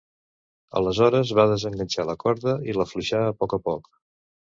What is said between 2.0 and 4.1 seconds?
la corda i l’afluixà a poc a poc.